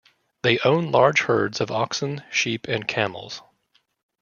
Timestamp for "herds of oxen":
1.21-2.23